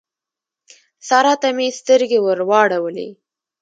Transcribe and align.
سارا 1.07 1.33
ته 1.41 1.49
مې 1.57 1.67
سترګې 1.79 2.19
ور 2.21 2.39
واړولې. 2.49 3.07